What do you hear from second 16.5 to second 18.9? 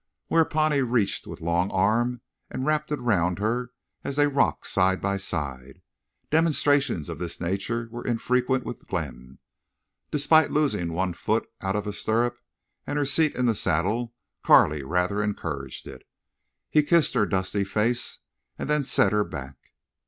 He kissed her dusty face, and then